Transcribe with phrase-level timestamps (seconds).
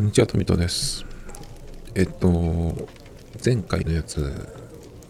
[0.00, 1.04] こんにちは、富田です。
[1.94, 2.88] えっと、
[3.44, 4.48] 前回のやつ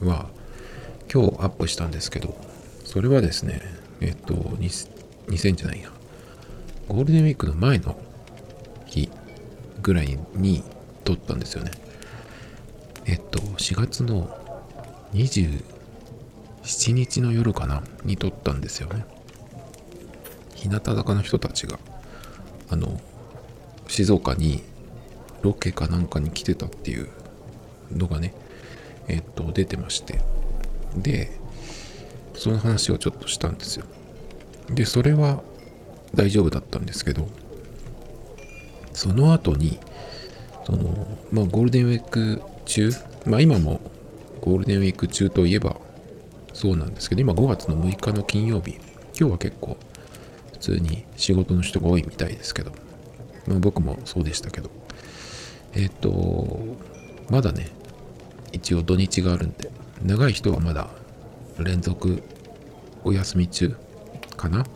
[0.00, 0.28] は
[1.08, 2.36] 今日アップしたんですけど、
[2.84, 3.62] それはですね、
[4.00, 5.92] えっと、2000じゃないや、
[6.88, 7.96] ゴールデンウィークの前の
[8.86, 9.08] 日
[9.80, 10.64] ぐらいに
[11.04, 11.70] 撮ったんですよね。
[13.06, 14.36] えっと、4月の
[15.12, 15.62] 27
[16.94, 19.04] 日の夜かなに撮ったんですよね。
[20.56, 21.78] 日向坂の人たちが、
[22.70, 23.00] あの、
[23.86, 24.64] 静岡に
[25.42, 27.08] ロケかなんかに来てたっていう
[27.92, 28.34] のがね、
[29.08, 30.20] えっと、出てまして。
[30.96, 31.30] で、
[32.34, 33.84] その話をちょっとしたんですよ。
[34.70, 35.42] で、それは
[36.14, 37.28] 大丈夫だったんですけど、
[38.92, 39.78] その後に、
[40.64, 42.90] その、まあ、ゴールデンウィーク中、
[43.26, 43.80] まあ、今も
[44.40, 45.76] ゴールデンウィーク中といえば
[46.52, 48.76] そうなんですけど、今5月の6日の金曜日、
[49.18, 49.76] 今日は結構
[50.52, 52.72] 普通に仕事の人が多いみたいですけど、
[53.46, 54.70] まあ、僕もそうでしたけど、
[55.74, 56.58] えっ、と、
[57.28, 57.68] まだね、
[58.52, 59.70] 一応土日があるんで、
[60.02, 60.88] 長い人はまだ
[61.58, 62.22] 連続
[63.04, 63.76] お休み中
[64.36, 64.66] かな。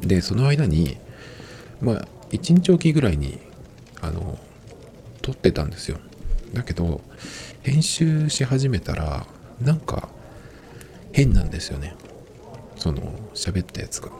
[0.00, 0.96] で、その間に、
[1.80, 3.38] まあ、1日おきぐらいに、
[4.00, 4.38] あの、
[5.22, 5.98] 撮ってたんですよ。
[6.54, 7.00] だけど、
[7.62, 9.26] 編集し始めたら、
[9.60, 10.08] なんか、
[11.12, 11.94] 変なんですよね。
[12.76, 13.02] その、
[13.34, 14.10] 喋ったやつが。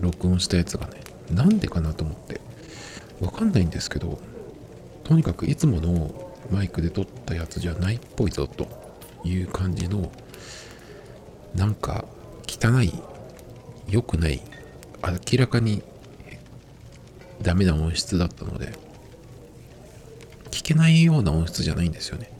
[0.00, 1.00] 録音したやつがね。
[1.30, 2.40] なんでかなと思って。
[3.20, 4.18] わかんないんですけど、
[5.04, 8.68] とにかくいつものマイクで撮ったやつじゃないっぽいぞと
[9.24, 10.10] いう感じの、
[11.54, 12.04] なんか
[12.46, 12.92] 汚い、
[13.88, 14.40] 良くない、
[15.02, 15.82] 明らかに
[17.42, 18.72] ダメな音質だったので、
[20.50, 22.30] 聞けないような音質じゃないんですよね。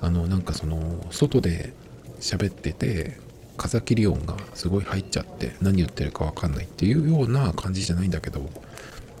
[0.00, 1.72] あの、なんかその、外で
[2.20, 3.18] 喋ってて、
[3.56, 8.48] 風切り音がすごい入っちゃって何言ってるかわかんないっていうような感じじゃないんだけど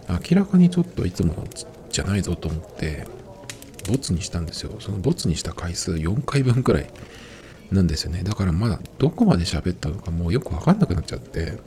[0.08, 1.46] 明らかにちょっといつもの
[1.90, 3.06] じゃないぞと思って
[3.88, 4.76] ボツにしたんですよ。
[4.80, 6.90] そのボツにした回数4回分くらい
[7.70, 8.22] なんですよね。
[8.22, 11.58] だからまだどこまで喋ったのかもうよくわかんなくなっちゃって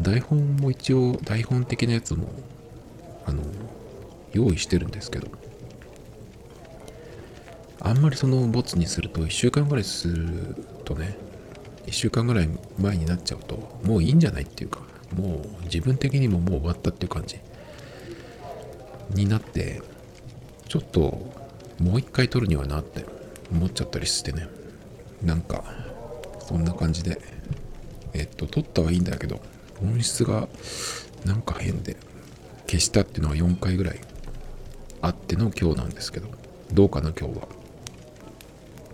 [0.00, 2.28] 台本も一応台本的なやつも
[3.24, 3.42] あの
[4.32, 5.28] 用意してるんですけど
[7.80, 11.16] あんまりそのボツにすると1週間ぐらいするとね
[11.86, 12.48] 1週間ぐらい
[12.78, 14.80] 前になっちゃうともういいんじゃないっていうか
[15.14, 17.38] もう自分的にももう終わったっていう感じ。
[19.10, 19.82] になって
[20.68, 21.00] ちょっと
[21.78, 23.04] もう一回撮るにはなって
[23.52, 24.48] 思っちゃったりしてね。
[25.22, 25.64] なんか
[26.40, 27.20] そんな感じで。
[28.16, 29.40] えっと撮ったはいいんだけど
[29.82, 30.48] 音質が
[31.26, 31.96] なんか変で
[32.66, 34.00] 消したっていうのは4回ぐらい
[35.02, 36.28] あっての今日なんですけど
[36.72, 37.48] どうかな今日は。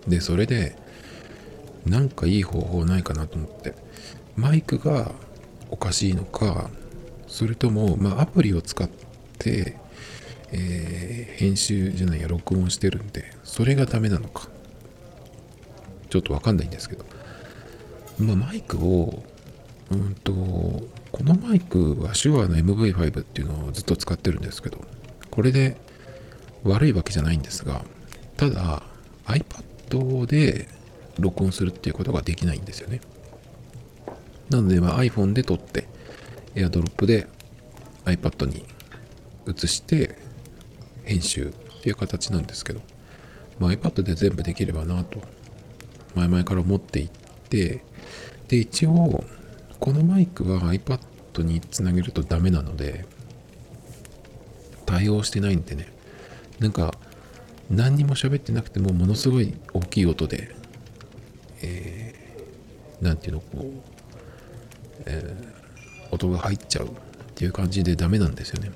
[0.07, 0.75] でそれで
[1.85, 3.75] なんかいい方法ないかなと思って
[4.35, 5.11] マイクが
[5.73, 6.69] おかしいのか
[7.27, 8.87] それとも、まあ、アプリを使っ
[9.39, 9.75] て、
[10.51, 14.47] えー編集じゃないや録音してるんでそれがダメなのか
[16.09, 17.05] ちょっとわかんないんですけど、
[18.19, 19.23] まあ、マイクを
[19.89, 24.77] うんとこのマイクは手話の MV5 っていうのをずっと使ってるんですけど
[25.31, 25.75] これで
[26.63, 27.83] 悪いわけじゃないんですが
[28.37, 28.83] ただ
[29.25, 30.67] iPad で
[31.17, 33.01] 録音するっていうことができないんですよね。
[34.49, 35.87] なので、まあ、iPhone で撮って
[36.55, 37.27] AirDrop で
[38.05, 38.65] iPad に
[39.47, 40.17] 移して
[41.03, 42.81] 編集っていう形なんですけど、
[43.59, 45.19] まあ、iPad で全部できればなと
[46.15, 47.09] 前々から思っていっ
[47.49, 47.83] て
[48.47, 49.23] で一応
[49.79, 53.05] このマイクは iPad につなげるとダメなので
[54.85, 55.91] 対応してないんでね。
[56.59, 56.93] なんか
[57.69, 60.55] 何にも喋ってなくてもものすごい大きい音で
[61.61, 62.13] えー
[63.03, 63.61] なんていうのこう、
[65.05, 65.63] えー
[66.13, 66.89] 音が入っちゃうっ
[67.35, 68.71] ていう感じでダメなんですよね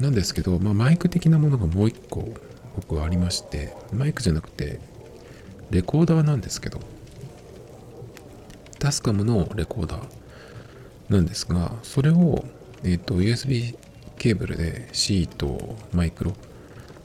[0.00, 2.32] なんですけど、まあ、マイク的なものがもう一個
[2.76, 4.80] 僕はありましてマイクじゃなくて
[5.70, 6.80] レコーダーなんですけど
[8.78, 10.02] タスカムのレコーダー
[11.10, 12.44] なんですがそれを、
[12.82, 13.76] えー、と USB
[14.16, 16.32] ケーブルで C とマイクロ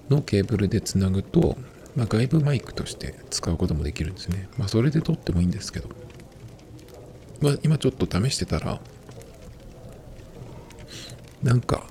[0.09, 1.57] のケーブルでつなぐと、
[1.95, 4.47] まあ、外部マイクとして使うこともできるんですね。
[4.57, 5.89] まあ、それで撮ってもいいんですけど、
[7.41, 8.79] ま、今ちょっと試してたら、
[11.43, 11.85] なんか、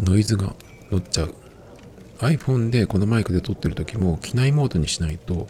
[0.00, 0.54] ノイズが
[0.90, 1.34] 乗っちゃう。
[2.18, 5.48] iPhone でこのマイクで撮ってる時も機内モードにしないと、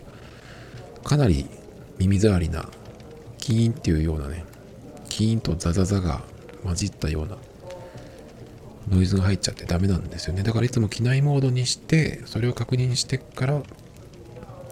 [1.04, 1.46] かなり
[1.98, 2.68] 耳障りな、
[3.38, 4.44] キーンっていうようなね、
[5.08, 6.22] キーンとザザザが
[6.64, 7.36] 混じったような
[8.88, 10.42] ノイズが入っちゃってダメなんですよね。
[10.42, 13.62] だからいつも機内モードにして、それを確認してから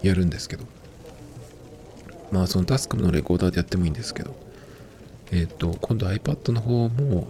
[0.01, 0.65] やるんですけど。
[2.35, 4.35] まあそのタスクのレコーダーでやってもいいんですけど、
[5.31, 7.27] えっ、と、今度 iPad の方も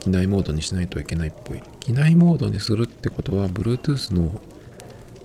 [0.00, 1.62] 機内モードにしないといけないっぽい。
[1.80, 4.40] 機内モードにするってことは Bluetooth の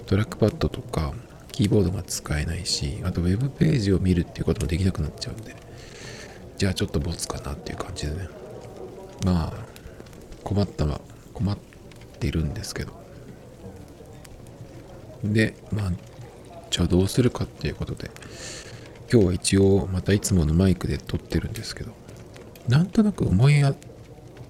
[0.08, 1.14] トラックパッドとか
[1.54, 5.56] キーボードが使えないしあとウェブページを見るっていうこともできなくなっちゃうんで。
[6.58, 8.28] じゃあちょっとボツかなっていう感じでね。
[9.24, 9.54] まあ
[10.44, 11.00] 困ったは
[11.34, 11.58] 困っ
[12.20, 12.92] てるんですけど。
[15.24, 15.92] でまあ
[16.70, 18.12] じゃあどうするかっていうことで。
[19.12, 21.92] 今日は一応またいつものマイクで撮ってるんですけど
[22.70, 23.56] なんとなく思い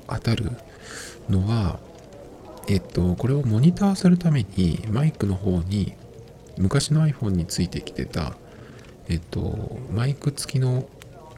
[0.08, 0.52] 当たる
[1.28, 1.80] のは
[2.68, 5.94] えっとこれをモニターするためにマイクの方に
[6.60, 8.36] 昔の iPhone についてきてた
[9.10, 10.88] えっとマイク付きの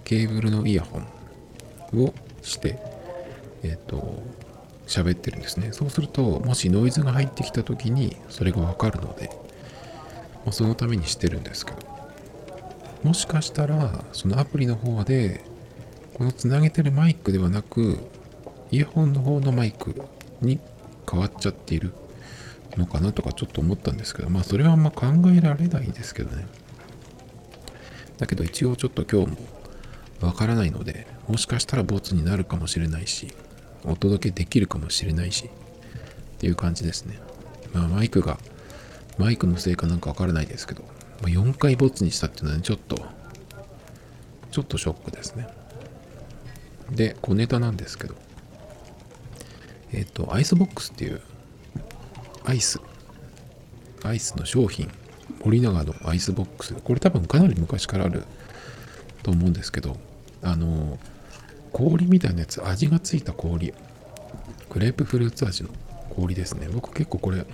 [0.03, 2.77] ケーブルのイヤホンをして
[3.63, 4.21] えっと
[4.85, 5.71] 喋ってるんですね。
[5.71, 9.29] そうするともしノイズが入ってきた時にそれがわかるので、
[10.43, 11.92] まあ、そのためにしてるんですけど。
[13.03, 15.43] もしかしたらそのアプリの方で
[16.13, 17.97] このつなげてるマイクではなく
[18.71, 20.01] イヤホンの方のマイク
[20.41, 20.59] に
[21.09, 21.93] 変わっちゃっている
[22.77, 26.47] のかなとかちょっと思ったんですけどまあそれはあんま考えられないですけどね。
[28.17, 29.37] だけど一応ちょっと今日も
[30.21, 33.33] わからないのでもしかしたらボツになるかもしれないし
[33.83, 37.19] お届けできるかもしれないしっていう感じですね。
[37.73, 38.39] まあマイクが
[39.17, 40.83] マイクのせいかなんかわからないですけど、
[41.23, 42.97] まあ、4回ボツにしたっていうのは、ね、ちょっと
[44.51, 45.47] ちょっとショックですね。
[46.91, 48.15] で小ネタなんですけど。
[49.93, 51.21] えっ、とアイスボックスっていう
[52.43, 52.81] アイス。
[54.03, 54.91] アイスの商品。
[55.43, 56.73] 森永のアイスボックス。
[56.75, 58.25] これ多分かなり昔からある
[59.23, 59.97] と思うんですけど。
[60.41, 60.99] あの
[61.71, 62.61] 氷みたいなやつ。
[62.67, 63.73] 味がついた氷。
[64.69, 65.69] グレープフルーツ味の
[66.09, 66.67] 氷ですね。
[66.69, 67.45] 僕結構これ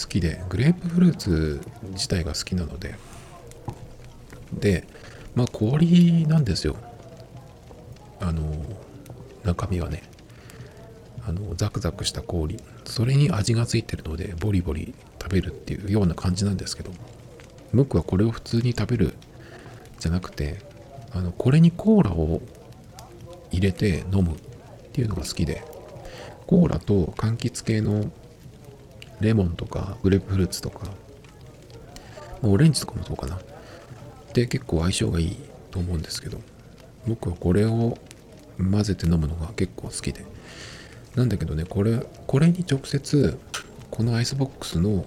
[0.00, 1.60] 好きでグレープフルーツ
[1.92, 2.94] 自体が好きなので。
[4.52, 4.86] で
[5.34, 6.76] まあ氷なんですよ。
[8.20, 8.42] あの
[9.44, 10.02] 中身はね。
[11.26, 12.58] あのザクザクした氷。
[12.84, 16.92] それに味がついてるのでボリボリ食べるっていうような感じなんですけど。
[17.74, 19.14] 僕はこれを普通に食べる。
[19.98, 20.58] じゃなくて
[21.12, 22.42] あのこれにコーラを
[23.50, 24.36] 入れて飲むっ
[24.92, 25.64] ていうのが好きで。
[26.46, 28.10] コーラと柑橘系の
[29.20, 30.86] レモンとかグレープフルーツとか。
[32.42, 33.38] オレンジとかもそうかな。
[34.34, 35.36] で結構相性がいい
[35.70, 36.38] と思うんですけど。
[37.06, 37.96] 僕はこれを
[38.58, 40.24] 混ぜて飲むのが結構好きで。
[41.14, 43.38] なんだけどねこれこれに直接
[43.90, 45.06] このアイスボックスの、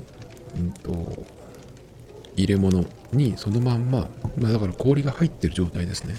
[0.55, 1.25] うんと、
[2.35, 6.15] 入れ物にそのまんま、まあ、だから氷が入ってる状態ですね。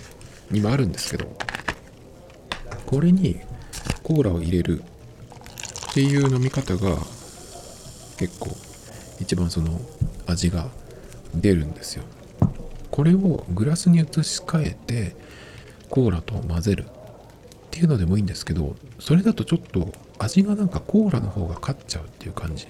[0.50, 1.36] にもあるんですけど。
[2.86, 3.40] これに
[4.02, 4.82] コーラを入れる
[5.90, 6.98] っていう飲み方が
[8.20, 8.50] 結構
[9.18, 9.80] 一番その
[10.26, 10.68] 味が
[11.34, 12.04] 出るんですよ。
[12.90, 15.16] これをグラスに移し替えて
[15.88, 16.86] コーラと混ぜるっ
[17.70, 22.66] ていうのでもいいんですけどそれだとちょっと味がなんかコーラの方が勝っちゃうっていう感じ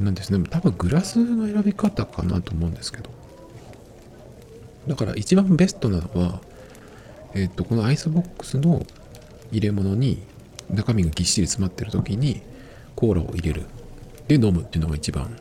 [0.00, 0.44] なんですね。
[0.50, 3.10] 多分グラスの選び方かなと思うんですけど。
[4.88, 6.40] だから一番ベストなのは
[7.34, 8.84] えっ、とこのアイスボックスの
[9.52, 10.24] 入れ物に
[10.70, 12.42] 中身がぎっしり詰まってる時に
[12.96, 13.62] コーラを入れる。
[14.28, 15.36] で飲むっていうのが一番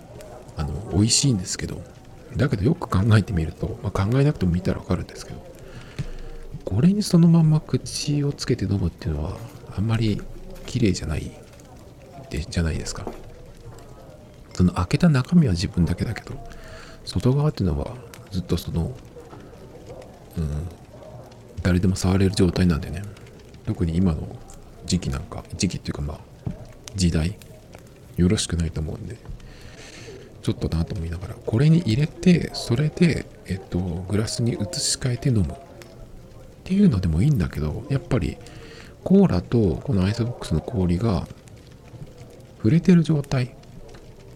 [0.58, 1.82] あの美味しいんですけど
[2.36, 5.44] だけどよく考えてみると、まあ、考えなくても見たらわかるんですけど
[6.66, 9.38] これにそのまま口をつけて飲むっていうのは
[9.76, 10.22] あんまり
[10.66, 11.32] 綺麗じゃない
[12.30, 13.06] でじゃないですか。
[14.54, 16.36] その開けた中身は自分だけだけど
[17.06, 17.96] 外側っていうのは
[18.32, 18.96] ずっとその
[20.38, 20.68] うん
[21.62, 23.02] 誰でも触れる状態なんでね。
[23.66, 24.36] 特に今の
[24.86, 26.20] 時期なんか時期っていうかまあ
[26.96, 27.38] 時代
[28.18, 29.18] よろしくないと思うんで。
[30.42, 31.36] ちょっとなと思いながら。
[31.36, 35.54] これに入れてそれでえっとグラスに移し替えて飲む。
[35.54, 38.38] っていうのでもいいんだけどやっぱり
[39.04, 41.28] コーラとこのアイスボックスの氷が
[42.58, 43.54] 触れてる状態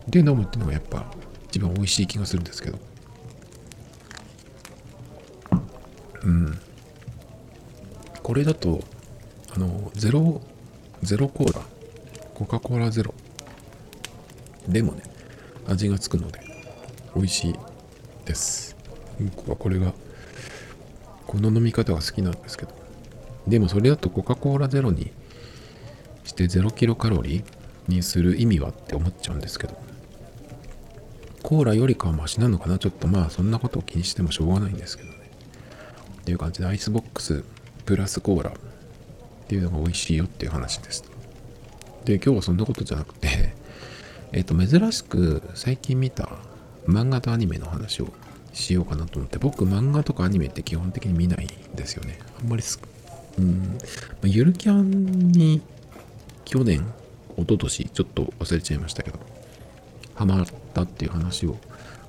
[0.09, 1.05] で飲むっていうのがやっぱ
[1.45, 2.79] 一番美味しい気がするんですけど。
[6.23, 6.59] うん。
[8.21, 8.81] これだと
[9.55, 10.41] あのゼロ
[11.01, 11.61] ゼロコーラ。
[12.33, 13.13] コカ・コーラゼロ。
[14.67, 15.03] でもね
[15.67, 16.39] 味がつくので
[17.15, 17.55] 美味しい
[18.25, 18.75] です。
[19.19, 19.93] 僕はこれが
[21.25, 22.73] この飲み方が好きなんですけど。
[23.47, 25.11] でもそれだとコカ・コーラゼロに
[26.25, 27.43] して0キロカロリー
[27.87, 29.77] にする意味はって思っちゃうんですけど。
[31.43, 32.77] コーラよりかはマシなのかな？
[32.77, 35.17] ちょっとまあそんなことを気にしてもしょうがないんですけどね。
[36.21, 37.45] っていう感じでアイスボックス
[37.85, 38.53] プラスコーラっ
[39.47, 41.05] ていうのが美味しいよっていう話です
[42.03, 43.53] で今日はそんなことじゃなくて
[44.31, 46.29] えっ、と珍しく最近見た
[46.87, 48.09] 漫画とアニメの話を
[48.53, 52.19] しようかなと思って僕漫画とかアニメって基本的に見ないんですよね。
[52.39, 52.79] あんまりす
[53.37, 53.77] うん。
[53.77, 55.61] まあゆるキャンに
[56.45, 56.85] 去年
[57.37, 59.19] 一昨年ちょっと忘れちゃいましたけど
[60.15, 61.57] ハマったっていう話を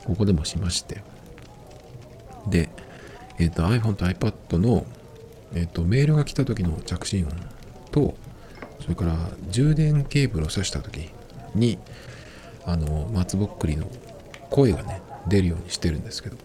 [0.05, 1.03] ここでもしまして。
[2.49, 2.71] で、
[3.39, 4.87] えっ、ー、と iPhone と iPad の、
[5.55, 7.35] えっ、ー、とメールが来た時の着信音
[7.91, 8.17] と
[8.81, 9.17] それから
[9.51, 11.11] 充電ケーブルを挿した時
[11.55, 11.79] に
[12.65, 13.91] あの松ぼっくりの
[14.51, 16.37] 声がね出るようにしてるんですけど。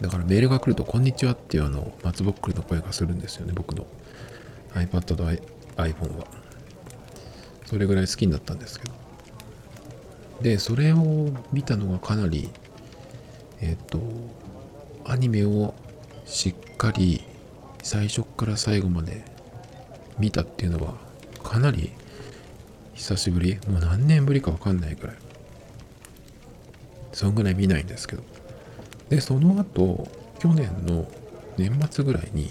[0.00, 3.86] だからメールが来ると「こんにちは」っていうあの松ぼっくりの声がするんですよね僕の。
[4.74, 5.16] iPad と
[5.76, 6.26] iPhone は。
[7.64, 8.92] それぐらい好きになったんですけど。
[10.42, 12.50] でそれを見たのがかなり
[13.60, 13.98] えっ、と
[15.06, 15.74] アニメを
[16.26, 17.22] しっかり
[17.82, 19.24] 最初から最後まで
[20.18, 20.94] 見たっていうのは
[21.42, 21.92] かなり
[22.96, 23.58] 久しぶり？
[23.68, 25.16] もう何年ぶりかわかんないくらい。
[27.12, 28.22] そんぐらい見ないんですけど。
[29.10, 30.08] でその後
[30.40, 31.06] 去年の
[31.56, 32.50] 年末ぐらいに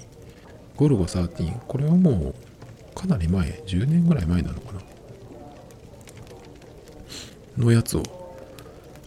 [0.78, 2.34] ゴルゴ13これはも
[2.92, 4.74] うかなり前10年ぐらい前なのか
[7.58, 7.66] な？
[7.66, 8.04] のやつを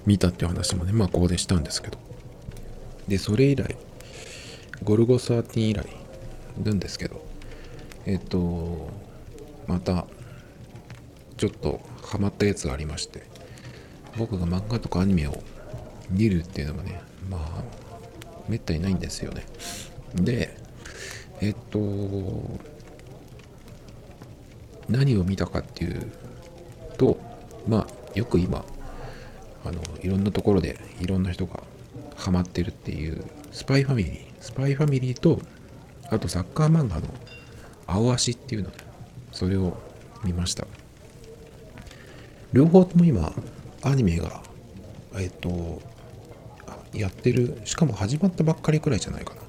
[0.04, 1.98] 見たって話もねまあここでしたんですけど。
[3.06, 3.76] でそれ以来
[4.84, 7.24] ゴルゴ13以来いるんですけど。
[8.06, 8.90] えっと
[9.66, 10.06] また
[11.38, 13.22] ちょっとハマったやつがありまして
[14.18, 15.42] 僕が漫画とかアニメを
[16.10, 17.62] 見るっていうのがねまあ
[18.48, 19.46] めったにないんですよね。
[20.14, 20.56] で
[21.40, 21.78] えっと
[24.88, 26.10] 何を見たかっていう
[26.96, 27.18] と
[27.68, 28.64] まあよく今
[29.64, 31.62] あのいろんなところでいろんな人が
[32.16, 35.40] ハマってるっていうスパイファミリースパイファミリーと
[36.10, 37.02] あとサッカー漫画の
[37.86, 38.78] 青足っていうので
[39.30, 39.76] それを
[40.24, 40.66] 見ました。
[42.52, 43.32] 両方とも今
[43.82, 44.42] アニメが
[45.16, 45.82] えっと
[46.92, 49.40] やってるしかも始まったばっかりくらいじゃないかな。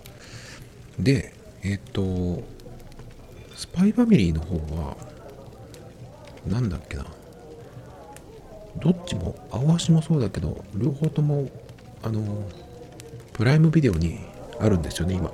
[0.99, 2.43] でえっと
[3.55, 4.97] スパイファミリーの方は
[6.47, 7.05] なんだっけな。
[8.77, 11.49] どっちも青足もそうだけど両方とも
[12.01, 12.49] あの
[13.33, 14.19] プライムビデオに
[14.59, 15.31] あるんですよね今。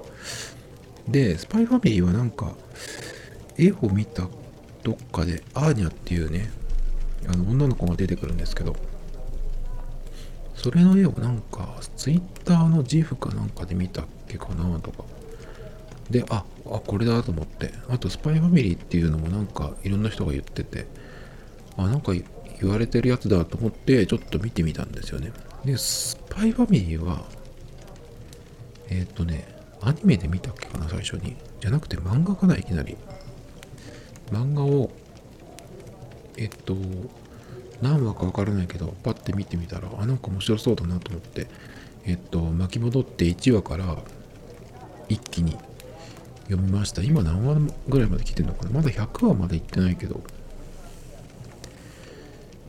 [1.07, 2.55] でスパイファミリーはなんか
[3.57, 4.27] 絵を見た
[4.83, 6.49] どっかでアーニャっていうね
[7.27, 8.75] あの女の子が出てくるんですけど
[10.55, 15.03] それの絵をなんかツイッターのジフかなんかで見たっけかなとか。
[16.09, 17.71] でああこれだと思って。
[17.89, 20.87] あとスパイファミリーっていうのもなんかいろんな人が言ってて。
[21.77, 25.33] あなんか言われてるやつだと思ってちょっと見てみたんですよね。
[25.65, 27.25] でスパイファミリーは
[28.89, 29.47] えっ、とね
[29.81, 31.35] アニメで見たっけかな最初に。
[31.59, 32.97] じゃなくて漫画かないきなり。
[34.31, 34.89] 漫画を
[36.37, 36.75] えっと
[37.81, 41.47] 何話か分からないけどパッて見てみたらあなんか面白そうだなと思って
[42.05, 43.97] えっと巻き戻って1話から
[45.09, 45.57] 一気に
[46.43, 47.01] 読みました。
[47.01, 48.71] 今何話ぐらいまで来てるのかな？
[48.71, 50.21] まだ100話まで行ってないけど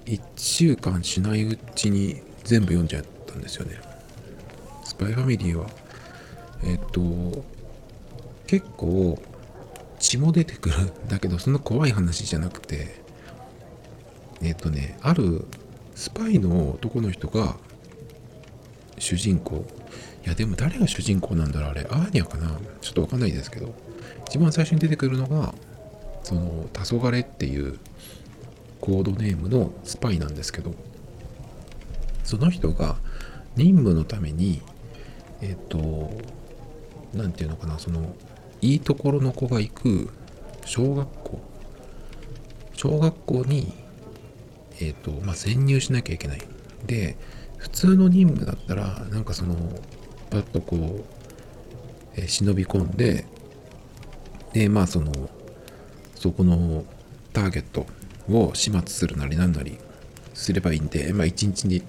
[0.07, 3.81] 1週間しないうちに全部読んじゃったんですよね。
[4.85, 5.69] スパイファミリーは
[6.65, 7.45] えっと
[8.47, 9.21] 結構
[9.99, 10.85] 血も出てくる。
[10.85, 13.05] んだけどそんな怖い話じゃなくて
[14.43, 15.45] えっとねある
[15.95, 17.57] スパイの男の人が
[18.99, 19.65] 主人公。
[20.25, 21.83] いやでも誰が主人公なんだろうあれ。
[21.83, 22.59] アーニャかな。
[22.81, 23.75] ちょっとわかんないですけど。
[24.29, 25.55] 一番最初に出てくるのが
[26.23, 27.79] その黄昏っていう
[28.81, 30.75] コードネームのスパイなんですけど。
[32.25, 32.97] その人が
[33.57, 34.61] 任務のために
[35.41, 36.11] えっと
[37.15, 38.17] 何て言うのかなその
[38.61, 40.11] いいところの子が行く
[40.65, 41.41] 小学校。
[42.75, 43.73] 小学校に
[44.81, 46.43] えっ、ー、とまあ潜入しなきゃいけない。
[46.87, 47.17] で
[47.57, 49.57] 普通の任務だったらなんかその
[50.31, 51.05] パッとこう、
[52.17, 53.25] えー、忍び込んで
[54.53, 55.13] でまあその
[56.15, 56.85] そこの
[57.33, 57.87] ターゲット
[58.31, 59.79] を始末するなりなんなり
[60.35, 61.81] すればいいんでまあ一日に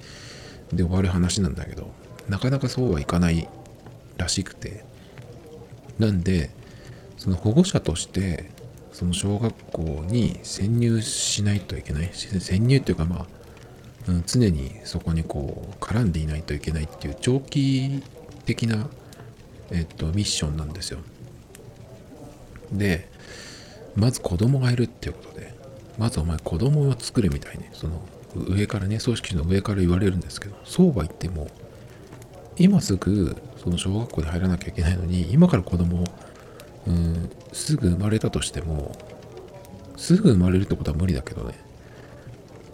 [0.71, 1.91] で終わる話なんだけど
[2.27, 3.47] なかなかそうはいかない
[4.17, 4.87] らしくて。
[5.99, 6.51] なんで
[7.17, 8.51] その保護者として
[8.97, 12.09] その小学校に潜入しないといけない。
[12.13, 13.25] 潜入っていうかまあ、
[14.07, 18.01] うん、常にそこにこう絡んでいないといけないっていう長期
[18.45, 18.87] 的な、
[19.69, 21.01] えっと、ミッションなんですよ。
[22.71, 23.07] で
[23.95, 25.53] まず子供がいるっていうことで
[25.99, 28.01] まずお前子供を作るみたいにその
[28.47, 31.51] 上からね組織の上から言われるんですけどそうは言っても
[32.57, 36.05] 今すぐその小学校に入らなきゃいけないのに今から子供を
[36.87, 38.95] うん、すぐ生まれたとしても、
[39.97, 41.55] すぐ生まれるってことは無理だけどね、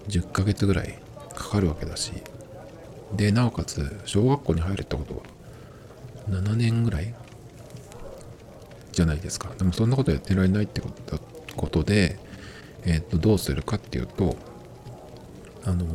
[0.10, 1.00] 10ヶ月ぐらい
[1.34, 2.12] かかるわけだし、
[3.14, 5.22] で、なおかつ、小学校に入るってことは、
[6.30, 7.14] 7年ぐらい
[8.92, 9.52] じゃないですか。
[9.58, 12.20] でもそんなことやってられないってことで、
[12.86, 14.36] えっとどうするかっていうと
[15.64, 15.86] あの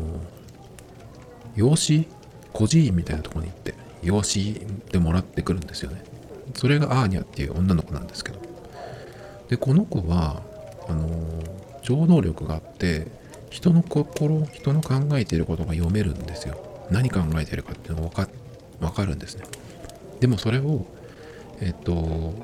[1.55, 2.09] 養子
[2.55, 6.03] 孤児院みたいなとこに行って養子でもらってくるんですよね。
[6.55, 8.48] それがアーニャっていう女の子なんですけど。
[9.49, 10.43] でこの子は
[10.89, 11.09] あの
[11.83, 13.07] 超能力があって
[13.51, 16.57] 人の心人の考えていることが読めるんですよ。
[16.91, 18.29] 何考えてるかっていうのが
[18.81, 19.45] 分かるんですね。
[20.21, 20.87] でもそれを
[21.61, 22.35] えっと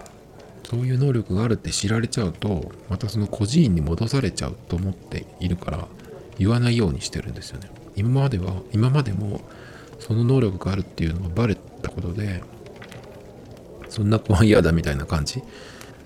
[0.64, 5.87] そういう能力があるって知られちゃうとまたその孤児院に戻されちゃうと思っているから
[6.38, 7.70] 言わないようにしてるんですよね。
[7.96, 9.40] 今までは今までも
[10.00, 12.42] その能力があるっていうのがバレたことで
[13.88, 15.42] そんな子は嫌だみたいな感じ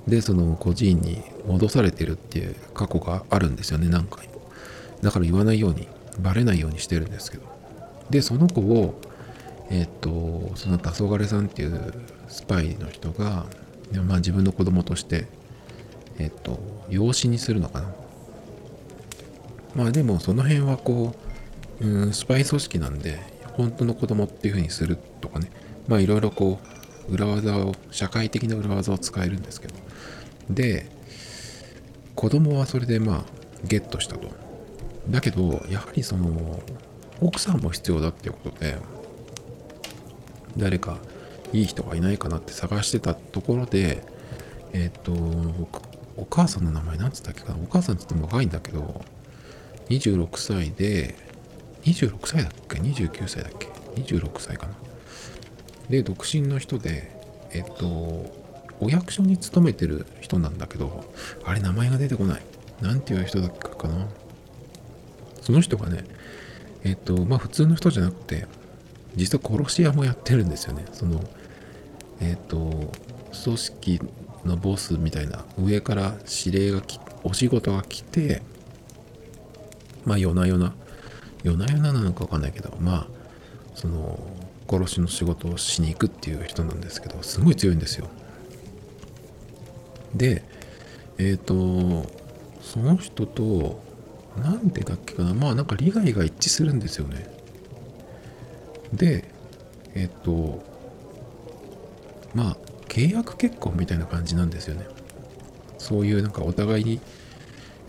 [0.09, 4.41] でその孤児院に戻されてるっていう過去があるんですよね何回も
[5.03, 5.87] だから言わないように
[6.21, 7.47] バレないようにしてるんですけど。
[8.11, 9.01] でその子を
[9.71, 11.93] えっ、とその黄昏さんっていう
[12.27, 13.45] スパイの人が
[14.07, 15.27] まあ自分の子供として
[16.19, 17.95] えっ、と養子にするのかな。
[19.75, 21.15] まあでもその辺はこ
[21.81, 23.21] う、うん、スパイ組織なんで
[23.53, 25.51] 本当の子供っていう風にするとかね。
[25.87, 26.78] まあいろいろこう
[27.11, 29.75] 裏技を社会的な裏技を使えるんですけど。
[30.51, 30.87] で
[32.15, 33.25] 子供はそれでまあ
[33.65, 34.29] ゲットしたと。
[35.11, 36.61] だけどやはりその
[37.21, 38.77] 奥さんも必要だっていうことで
[40.57, 40.99] 誰か
[41.53, 44.05] いい人がいないかなって探してたところで
[44.73, 45.13] えっ、と
[46.17, 47.59] お母さんの名前なんつったっけかな？
[47.63, 49.03] お母さんつっても若いんだけど
[49.89, 51.15] 26歳で
[51.85, 53.69] 26歳だっけ？29歳だっけ
[54.03, 54.73] ？26歳かな？
[55.89, 57.11] で独身の人で
[57.53, 57.87] えっ、と
[58.81, 61.05] お役所に勤めてる人なんだけど
[61.45, 62.43] あれ名前が出てこない。
[62.81, 64.07] 何ていう人だっけかな。
[65.43, 66.05] その人がね
[66.85, 68.47] えっ、とまあ普通の人じゃなくて
[69.17, 70.85] 実は殺し屋もやってるんですよね。
[70.93, 71.23] その
[72.21, 72.93] えっ、と
[73.45, 74.01] 組織
[74.45, 78.43] のボスみたいな上から指令がきお仕事が来て
[80.05, 80.75] まあ夜な夜な
[81.43, 83.07] 夜な夜ななのか分かんないけどまあ
[83.75, 84.19] その
[84.69, 88.09] 殺しの仕事をしに行くっていう人なんですけどすごい強いんですよ。
[90.15, 90.45] で
[91.19, 92.11] えっ、ー、と
[92.63, 93.81] その人と
[94.37, 97.27] なんでだっけかなまあなんか利害が一致するんですよね。
[98.93, 99.25] で
[99.95, 100.63] えっ、ー、と
[102.35, 102.57] まあ
[102.89, 104.87] 契約結婚みたいな感じなんですよね。
[105.79, 107.01] そういうなんかお互いに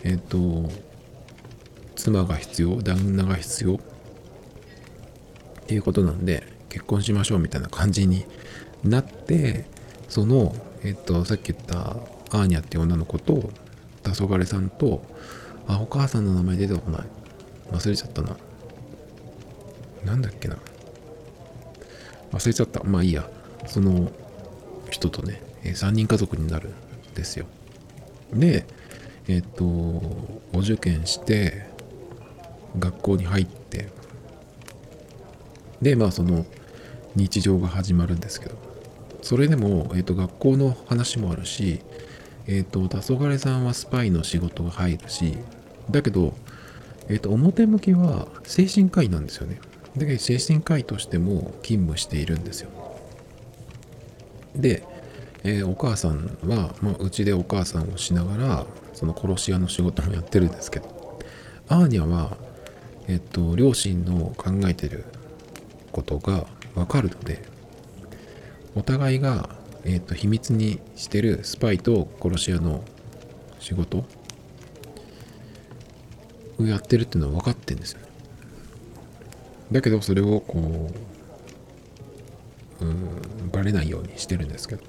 [0.02, 0.70] えっ、ー、と
[1.96, 3.78] 妻が必要旦那が必要っ
[5.66, 8.24] ていうことなんで結婚しましょうみたいな感じに
[8.82, 9.66] なって
[10.08, 11.96] そのえっとさっき言った
[12.30, 13.50] アーニャっていう女の子と
[14.02, 15.02] 黄昏さんと
[15.66, 17.02] あお母さんの名前出てこない。
[17.70, 18.36] 忘れちゃったな。
[20.04, 20.56] なんだっけな。
[22.32, 22.82] 忘れちゃった。
[22.82, 23.28] まあいいや。
[23.66, 24.10] その
[24.90, 27.46] 人とね3人家族になるんですよ。
[28.32, 28.66] で
[29.28, 31.66] えっとお受験して
[32.78, 33.88] 学校に入って
[35.82, 36.46] でまあその
[37.16, 38.56] 日常が始まるんですけど。
[39.22, 41.80] それでも、えーと、学校の話もあるし
[42.46, 45.36] えっ、ー、と黄昏さんはスパイの仕事が入るし
[45.90, 46.34] だけど、
[47.08, 49.60] えっ、ー、と表向きは精神科医なんですよね。
[49.96, 52.70] だけど精神科医としても勤務しているんですよ。
[54.54, 54.82] で、
[55.44, 61.18] えー、お母さんは、まあ、うちでお母さんをしながらその殺し屋の仕事もやってるんですけど。
[61.68, 62.36] アーニャは
[63.10, 65.04] えっと、両親の考えてる
[65.90, 67.42] ことがわかるので、
[68.74, 69.50] お互いが、
[69.84, 72.84] えっと、秘密にしてるスパイと殺し屋の
[73.58, 74.04] 仕事
[76.58, 78.06] をやってるっていうのは分かってんですよね。
[79.72, 80.90] だけど、それをこ
[82.80, 84.82] う、うん、バレないようにしてるんですけど。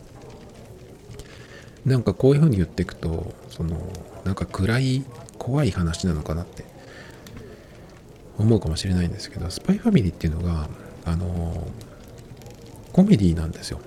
[1.85, 3.81] なんかこういうふうに言っていくと、その、
[4.23, 5.03] なんか暗い、
[5.39, 6.63] 怖い話なのかなって
[8.37, 10.69] 思うかもしれないんですけど、スパイファミリーっていうのが、
[11.05, 11.67] あの
[12.93, 13.79] コメディなんですよ。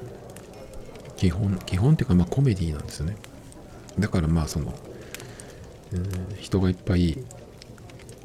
[1.16, 3.16] 基本、基本っていうか、まあコメディなんですよね。
[3.98, 4.74] だからまあその、
[5.92, 7.18] うん、人がいっぱい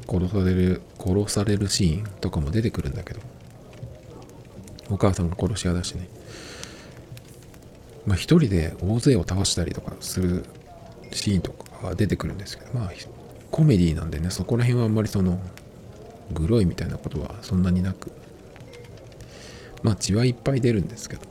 [0.08, 3.20] 殺される、殺されるシーンとかも出てくるんだけど、
[4.90, 6.08] お母さんが殺し屋だしね。
[8.06, 10.44] まあ一人で大勢を倒したりとかする
[11.12, 12.92] シーンとかが出てくるんですけど、まあ
[13.50, 15.40] コメディなんでね、そこら辺はあんまりその
[16.32, 18.12] グロいみたいなことはそんなになく
[19.82, 21.22] まあ血はいっぱい出るんですけど。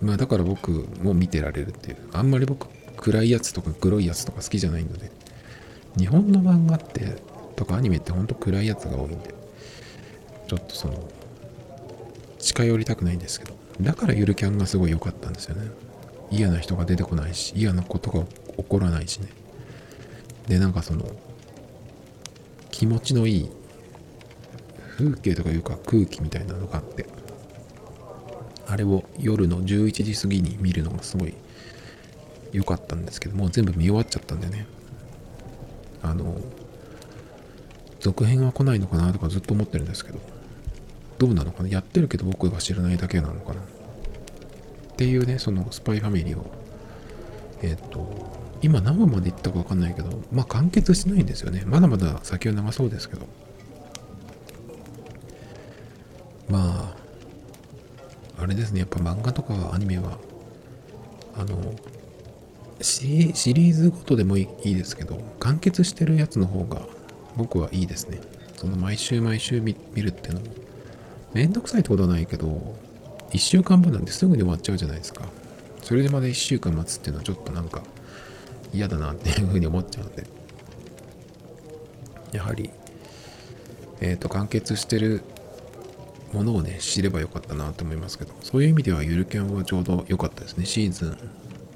[0.00, 1.96] まあだから僕も見てられるっていう。
[2.12, 5.10] あんまり僕暗いやつとかグロいやつとか好きじゃないので。
[5.96, 7.22] 日本の漫画って
[7.54, 9.34] とかアニメってほんと暗いやつが多いんで。
[10.48, 11.08] ちょっとその
[12.38, 13.54] 近寄りたくないんですけど。
[13.80, 15.70] だからゆるキャンがすごい良かったんですよね。
[16.30, 18.24] 嫌な人が出てこないし嫌なことが
[18.56, 19.28] 起こらないしね。
[20.48, 21.06] でなんかその
[22.70, 23.50] 気持ちのいい
[24.96, 27.06] 風景とかいうか空気みたいなのがあって。
[28.66, 31.34] あれを夜の11時過ぎに見るのがすごい
[32.52, 34.66] 良かったんですけどもう全部見終わっちゃったんでね。
[36.02, 36.36] あの
[38.00, 40.18] 続編は来ないのかなとかずっと思ってるんですけど
[41.18, 41.70] どうなのかな？
[41.70, 43.60] やってるけど僕が知らないだけなのかな？
[43.60, 43.64] っ
[44.96, 46.44] ていうねそのスパイファミリーを
[47.62, 48.06] えっ、と
[48.60, 51.62] 今何話まで行ったか分かんないけどまあ完結してないんですよね。
[51.64, 53.26] まだまだ先は長そうですけど。
[56.50, 56.93] まあ
[58.44, 60.18] あれですねやっぱ漫画とかアニメは
[61.34, 61.74] あの
[62.82, 66.82] シリーズごとでもいいですけど完結してるやつの方が
[67.36, 68.20] 僕はいいですね。
[68.56, 70.46] その毎週毎週見るっていうのも。
[71.32, 72.76] めんどくさいってことはないけど
[73.30, 75.24] 1週間分なんですぐに終わっちゃうじゃないですか。
[75.82, 77.82] それでまだ1週間待つっていうのはちょっとなんか
[78.74, 80.26] 嫌だなっていうふうに思っちゃうので。
[82.32, 82.70] やはり
[84.02, 85.22] えっ、ー、と完結してる
[86.34, 90.66] ものをね知ればよかったなと思いますけどそういう意味ではゆるキャンはちょうど良かったですね。
[90.66, 91.18] シーズン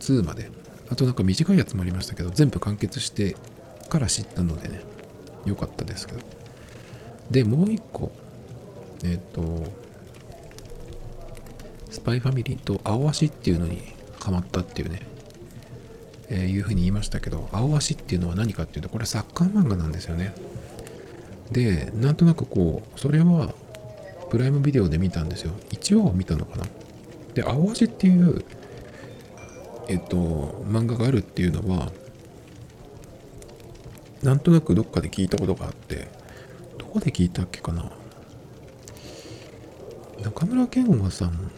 [0.00, 0.50] 2まで。
[0.90, 3.36] あとなんか短いやつもありましたけど全部完結して
[3.90, 4.80] から知ったのでね
[5.44, 6.20] 良かったですけど。
[7.30, 8.10] でもう一個。
[9.04, 9.70] えっ、ー、と
[11.90, 13.82] スパイファミリーと青足っていうのに
[14.20, 15.02] ハマったっていうね、
[16.28, 20.34] えー、いうふうに言いましたけど青足っていうのは何かっていうとこれサッカー漫画なんですよね。
[21.50, 23.54] でなんとなくこうそれは
[24.30, 25.52] プライムビデオで見たんですよ。
[25.70, 26.64] 1話を見たのかな。
[27.34, 28.44] で青足っていう
[29.88, 31.92] えっと漫画があるっていうのは
[34.22, 36.08] なんとなくどっかで聞いたことがあって
[36.78, 37.90] どこで聞いたっけかな。
[40.22, 41.50] 中村健吾さん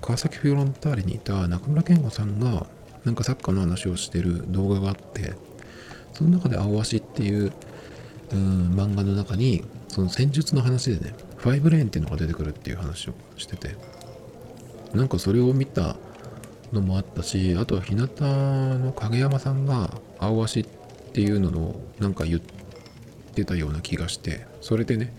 [0.00, 2.66] 川崎フロンターレにいた中村健吾さんが
[3.04, 5.32] なんかサッカーの話をしてる動画があって
[6.12, 7.52] その中で「青足」っていう
[8.32, 13.74] うん漫画の中にその戦術の話でねファイブレーンっていうのが出てくるっていう話をしてて
[14.94, 15.96] なんかそれを見た
[16.72, 20.64] のもあったしあとは日向の影山さんが「青足」っ
[21.12, 22.40] ていうのをなんか言っ
[23.34, 25.12] てたような気がしてそれでね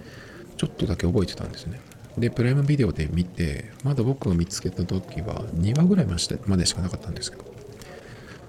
[0.55, 1.81] ちょっとだけ覚えてたんですね。
[2.17, 6.15] でプライムビデオで見てまだ僕が見つけた時は2話ぐらいま
[6.57, 7.43] でしかなかったんですけど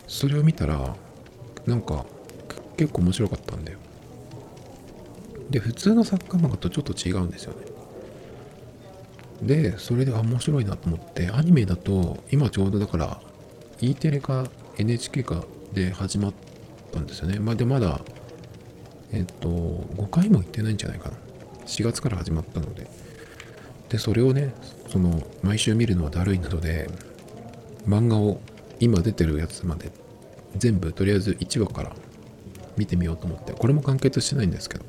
[0.06, 0.94] それを見たら
[1.66, 2.04] なんか
[2.76, 3.78] 結構面白かったんだよ。
[5.50, 7.66] で普通のサッカー漫画とちょっと違うんですよね。
[9.42, 13.20] でそれで面白いなと思ってアニメだと今ちょうどだから
[13.80, 14.46] E テレか
[14.78, 16.34] NHK かで始まっ
[16.92, 17.38] たんですよね。
[17.38, 18.00] まあでまだ
[19.12, 21.16] えっと5回も行ってないんじゃないかな。
[21.66, 22.86] 4月から始まったので。
[23.88, 24.54] でそれをね
[24.88, 26.88] その毎週見るのはだるいなので
[27.86, 28.40] 漫画を
[28.80, 29.92] 今出てるやつまで
[30.56, 31.92] 全部とりあえず1話から
[32.76, 34.84] 見てみようと思ってこれも完結してないんですけど。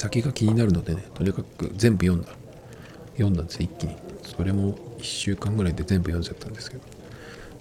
[0.00, 2.32] 先が気になるのでねとにかく全部読んだ。
[3.12, 3.96] 読んだんですよ一気に。
[4.22, 6.82] それも1週間ぐらいで全部読んじゃったんですけど。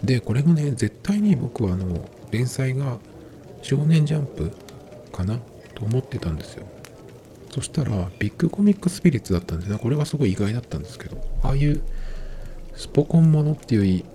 [0.06, 2.98] でこれもね絶対に僕はあの連載が
[3.62, 4.52] 少年ジャンプ
[5.12, 5.38] かな？
[5.76, 6.66] と思ってたんですよ。
[7.52, 11.82] そしたらビッグコミックスピリッツだったんですねこれがすごい意外だったんですけどああいう
[12.76, 14.06] スポコンものっていう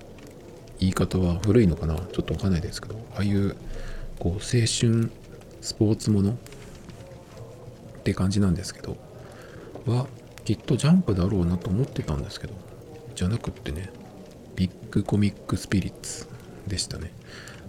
[0.79, 1.97] 言い方は古いのかな？
[1.97, 3.55] ちょっとわかんないですけどああいう
[4.19, 5.11] こう青春
[5.61, 6.39] スポーツもの
[8.05, 8.99] って感じなんですけど
[9.87, 10.07] は
[10.45, 12.53] きっとジャンプだろうなと思ってたんですけど
[13.15, 13.89] じゃなくってね
[14.57, 16.29] ビッグコミックスピリッツ
[16.67, 17.13] でしたね。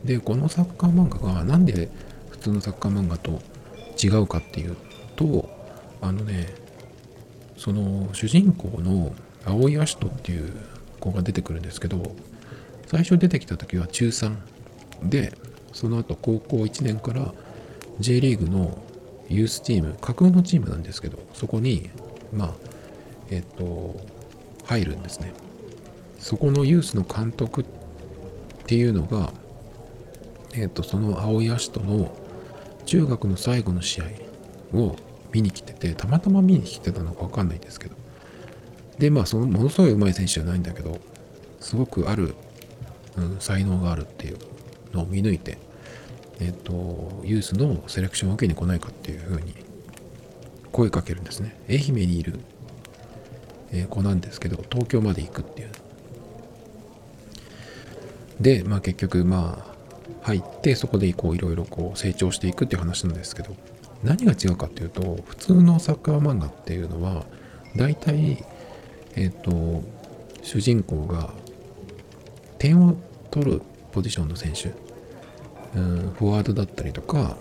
[0.04, 1.90] でこのサッカー漫画がなんで
[2.30, 3.42] 普通のサッカー漫画と
[4.04, 4.76] 違うかっていう
[5.16, 5.50] と
[6.02, 6.54] あのね
[7.58, 10.52] その主人公の青井葦人っていう
[11.00, 12.14] 子が出てくるんですけど
[12.88, 14.36] 最初出てきた時は中3
[15.04, 15.34] で
[15.72, 17.34] その後高校1年から
[18.02, 18.85] J リーグの
[19.30, 21.90] ユースチーム架空のチームなんですけどそこに
[22.34, 22.54] まあ
[23.30, 23.96] えっと
[24.66, 25.34] 入るんですね。
[26.20, 27.66] そこのユースの監督っ
[28.66, 29.32] ていうのが
[30.56, 32.16] えっとその青井葦人の
[32.86, 34.06] 中学の最後の試合
[34.78, 34.96] を
[35.32, 37.96] 見に来ててたまたま見に来てたのか分かんないですけど。
[38.98, 41.00] でまあそのものすごい上手い選手じゃないんだけど
[41.60, 42.36] すごくある、
[43.18, 44.38] うん、才能があるっていう
[44.94, 45.58] のを見抜いて
[46.40, 49.54] えっ、とユースのセレクションを受けに来ないかっていうふうに
[50.72, 51.56] 声かけるんですね。
[51.70, 52.40] 愛媛にいる、
[53.72, 55.70] え子なんですけど東京まで行くっていう。
[58.40, 59.76] でまあ結局まあ
[60.24, 63.56] 入ってそこでこういろいろこう成長していくっていう話なんですけど
[64.04, 67.26] 何が違うかっていうと普通のサッカー漫画っていうのは
[67.76, 68.44] 大体
[69.16, 69.84] えっ、ー、と
[70.42, 71.34] 主人公が
[72.60, 72.96] 点を
[73.32, 74.72] 取るポジションの選手、
[75.76, 77.38] うん、フォワードだったりとか、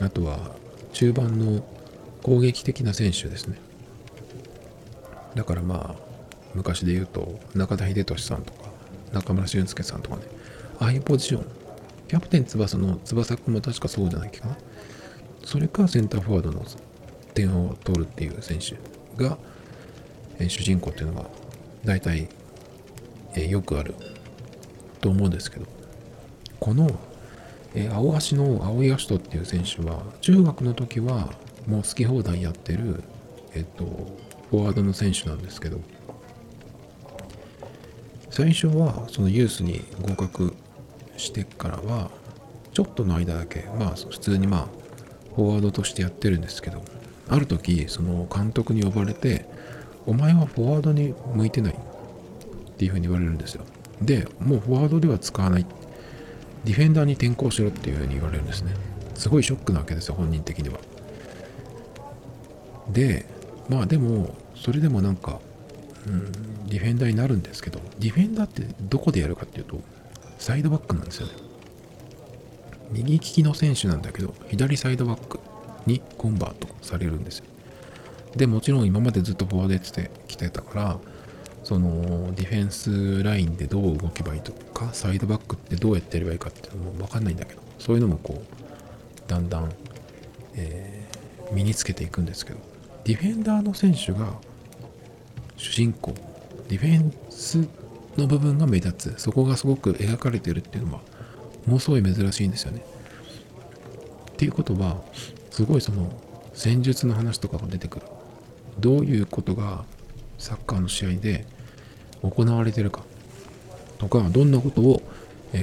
[0.00, 0.38] あとは
[0.92, 1.64] 中盤の
[2.22, 3.58] 攻撃的な選手ですね。
[5.34, 6.02] だからまあ、
[6.54, 8.70] 昔で言うと、中田英寿さんとか、
[9.12, 10.22] 中村俊輔さんとかね、
[10.78, 11.46] ああいうポジション、
[12.08, 14.56] キャプテン翼の翼くんも確かそうじゃないかな。
[15.44, 16.64] それかセンターフォワードの
[17.34, 18.76] 点を取るっていう選手
[19.22, 19.38] が、
[20.38, 21.30] え主人公っていうのが
[21.84, 22.28] 大体、
[23.34, 23.94] えよくある
[25.00, 25.66] と思うんですけど
[26.60, 26.90] この、
[27.74, 31.30] え青足の青井葦人っていう選手は中学の時は
[31.66, 33.02] もう好き放題やってる、
[33.54, 33.84] えっと、
[34.50, 35.80] フォワードの選手なんですけど
[38.30, 40.54] 最初はそのユースに合格
[41.16, 42.10] してからは
[42.72, 44.66] ちょっとの間だけまあ普通にまあ
[45.34, 46.82] フォワードとしてやってるんですけど
[47.28, 49.46] ある時その監督に呼ばれて
[50.06, 53.64] お前はフォワードに向いてないっていうふうに言われるんですよ。
[54.00, 55.66] でもうフォワードでは使わない
[56.64, 58.72] ディフェンダーに転向しろっていうふうに言われるんですね。
[59.14, 60.78] すごいショックなわけですよ本人的には。
[62.90, 63.26] で
[63.68, 65.40] まあでもそれでもなんか、
[66.06, 66.32] うん、
[66.66, 69.80] ディフェンダーになるんですけどディフェンダーってどこでやるかっていうと
[70.38, 71.32] サイドバックなんですよね。
[72.90, 75.40] 右利きの選手なんだけど左サイドバック
[75.86, 77.44] にコンバートされるんですよ。
[78.36, 80.98] でもちろん今までずっとフォワードやってきてたから
[81.64, 84.52] そのディフェンスラインでどう動けばいいと
[84.86, 89.72] かサイドバックってどうやってやればいいかっていうのも分かんないんだけどそういうのもこうだんだん、
[90.54, 92.60] えー、身につけていくんですけど
[93.04, 94.34] ディフェンダーの選手が
[95.56, 96.14] 主人公
[96.68, 97.66] ディフェンス
[98.16, 101.00] の部分が目立つそこがすごく描かれてるっていうのは
[101.66, 102.84] もうすごい珍しいんですよね。
[104.32, 105.00] っていうことは
[105.50, 106.12] すごいその
[106.52, 108.06] 戦術の話とかが出てくる。
[108.80, 109.84] どういうことが
[110.38, 111.46] サッカーの試合で
[112.22, 113.04] 行われてるか。
[114.02, 115.00] とかどんなことを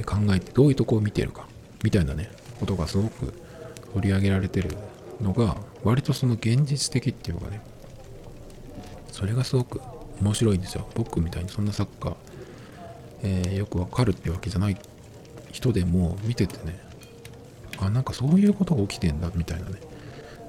[0.06, 1.46] 考えてどういうとこを見てるか
[1.84, 3.34] みたいなねことがすごく
[3.92, 4.70] 取り上げられてる
[5.20, 7.60] のが割とその現実的っていうかね
[9.12, 9.82] それがすごく
[10.22, 10.88] 面白いんですよ。
[10.94, 12.16] 僕みたいにそんなサッカー、
[13.22, 14.78] えー、よくわかるってわけじゃない
[15.52, 16.80] 人でも見ててね
[17.78, 19.76] あなんかそういうことが起きてんだみたいなね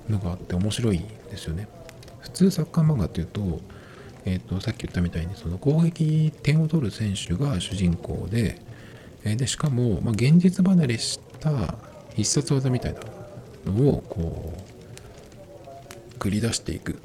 [0.09, 1.67] のがあって面白いですよね。
[2.21, 3.59] 普通サッカー漫画っていうと
[4.25, 8.61] えーと、さっき言ったみたいにその攻撃点を取る選手が主人公で
[9.23, 11.75] えー、でしかも、まあ、現実離れした
[12.15, 12.99] 必殺技みたいな
[13.71, 14.53] のをこ
[16.15, 17.01] う繰り出していく。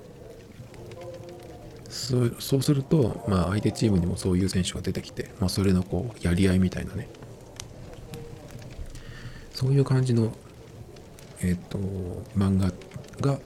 [1.88, 7.08] そうそうすると、まあ、相手チームにもそういう選手が出てきて、まあ、それのこうやり合いみたいなね。
[9.52, 10.32] そういう感じの、
[11.40, 11.78] えっ、ー、と
[12.36, 12.70] 漫画
[13.20, 13.38] が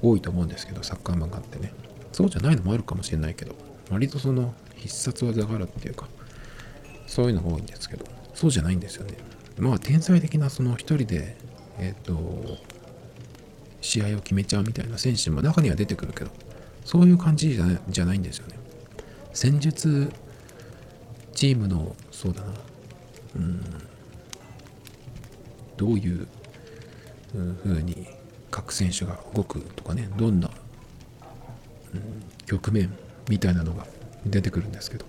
[0.00, 1.72] 多いと思うんですけどサッカー漫画ってね。
[2.12, 3.54] そうじゃないのもあるかもしれないけど、
[3.90, 6.08] 割とその必殺技があるっていうか、
[7.06, 9.16] そういうのが多いんですけど、そうじゃないんですよね。
[9.58, 11.36] まあ、天才的なその一人で、
[11.78, 12.58] えっ、ー、と、
[13.80, 16.30] 試合を決めちゃうみたいな選手も中には出てくるけど、
[16.84, 18.56] そういう感じじゃないじゃないんですよね。
[19.32, 20.12] 戦術
[21.34, 22.52] チームの、そうだな、
[23.36, 23.62] うん、
[25.76, 26.26] どういう
[27.64, 28.06] 風に
[28.50, 30.50] 各選手が動くとかね、どんな
[32.46, 32.92] 局面
[33.28, 33.86] みたいなのが
[34.26, 35.06] 出てくるんですけど。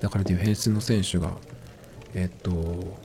[0.00, 1.32] だからディフェンスの選手が
[2.14, 2.98] えっと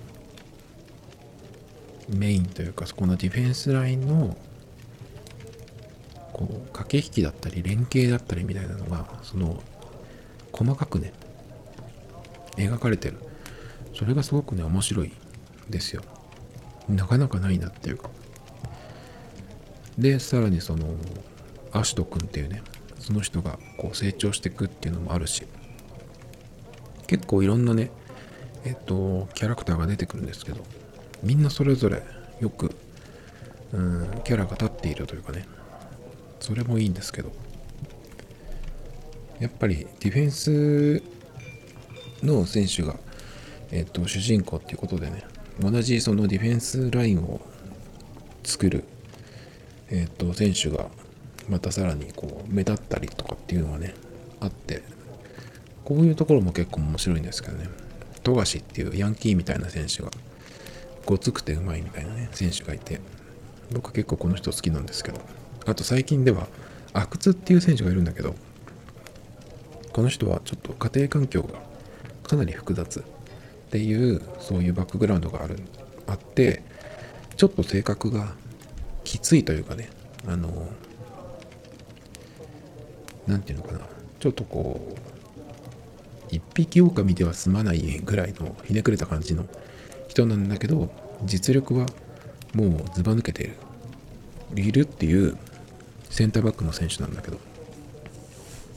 [2.09, 4.35] メインというかそこのディフェンスラインの
[6.33, 9.63] こう駆け引きだったり連携だったりみたいなのがその
[10.51, 11.13] 細かくね
[12.57, 13.17] 描かれてる。
[13.95, 15.11] それがすごくね面白い
[15.69, 16.01] ですよ。
[16.87, 18.09] なかなかないなっていうか。
[19.97, 20.95] でさらにその
[21.71, 22.61] アシト君っていうね
[22.99, 25.43] その人がこう成長していくっていうのもあるし
[27.07, 27.91] 結構いろんなね
[28.65, 30.63] えっとキャラクターが出てくるんですけど
[31.23, 32.03] みんなそれぞれ
[32.39, 32.75] よく
[33.73, 35.45] うんキャラが立っているというかね
[36.39, 37.31] それもいいんですけど
[39.39, 41.03] やっぱりディフェンス
[42.25, 42.95] の選手が、
[43.71, 45.23] えっと、主人公っていうことでね
[45.61, 47.39] 同じそのディフェンスラインを
[48.43, 48.83] 作る、
[49.89, 50.89] えっと、選手が
[51.49, 53.93] またさらにこう目立ったりとかっていうのがね
[54.39, 54.83] あって
[55.83, 57.67] こういうところも結構面白いんですけどね。
[58.21, 60.11] 富樫っていうヤンキーみたいな選手が
[61.05, 62.99] ごつくてうまいみたいなね選手がいて
[63.71, 65.21] 僕結構この人好きなんですけど。
[65.65, 66.47] あと最近では
[66.93, 68.33] 阿久津っていう選手がいるんだけど
[69.93, 71.59] この人はちょっと家庭環境が
[72.23, 73.03] かなり複雑っ
[73.69, 75.59] ていうそういうバックグラウンドがある
[76.07, 76.63] あって
[77.37, 78.33] ちょっと性格が
[79.03, 79.89] きついというかね
[80.27, 80.67] あの
[83.29, 83.85] 何て言うのかな。
[84.19, 89.45] ちょっとこう一匹狼では済まないぐらいのひねくれた感じの
[90.07, 90.91] 人なんだけど
[91.23, 91.85] 実力は
[92.53, 93.55] もうずば抜けている。
[94.55, 95.37] いるっていう
[96.09, 97.37] センターバックの選手なんだけど。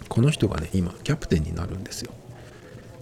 [0.08, 2.12] この人がね今キャプテンになるんですよ。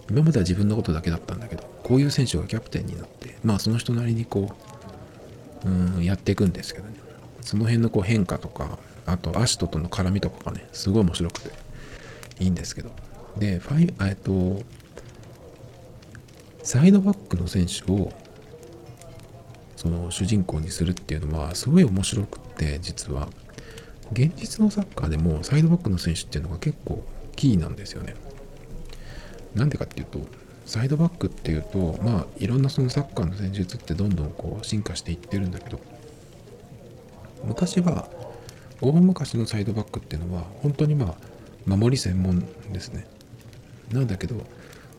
[0.09, 4.55] 今までは自分のことだけだったんだけどこういう選手がキャプテンになってまあその人なりにこ
[5.65, 6.95] ううんやっていくんですけどね。
[7.41, 11.51] その辺のこう変化とかあとアシトとの絡みとかがねすごい面白くて
[12.39, 12.91] いいんですけど。
[13.37, 14.61] でファイえっと
[16.63, 18.11] サイドバックの選手を
[19.77, 23.29] その主人公にするっていうのはすごい面白くって実は。
[24.13, 27.03] 現実のサッカーでもサイドバックの選手っていうのが結構
[27.35, 28.15] キーなんですよね。
[29.55, 30.19] なんでかっていうと
[30.65, 35.79] サイドバックっていうとまあいろんなそのサッカーの戦術ってどんどんこう進化していってるんだけど
[37.45, 38.09] 昔は
[38.81, 41.15] 大昔のサイドバックっていうのは本当にまあ
[41.65, 42.39] 守り専門
[42.71, 43.07] ですね。
[43.91, 44.35] なんだけど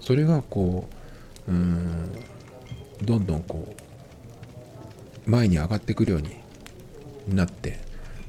[0.00, 0.88] それがこ
[1.48, 2.12] ううん
[3.02, 3.74] どんどんこ
[5.26, 6.36] う前に上がってくるように
[7.28, 7.80] なって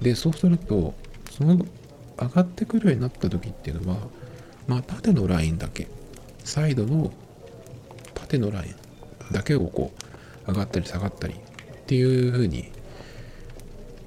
[0.01, 0.93] でそうすると
[1.31, 1.57] その
[2.17, 3.97] 上がってくるようになった時っていうのは
[4.67, 5.87] まあ縦のラインだけ
[6.43, 7.11] サイドの
[8.13, 9.91] 縦のラインだけをこ
[10.47, 11.37] う上がったり下がったりっ
[11.85, 12.71] ていう風に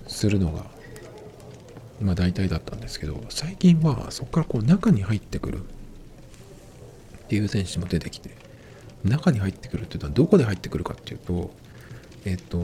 [0.07, 0.65] するのが
[2.01, 8.31] まあ大体だったんですけど最近はそこからこう中に入ってくるっていう選手も出てきて
[9.05, 11.51] 中に入ってくるっていうのはどこで入ってくるかっていうと
[12.25, 12.59] えっと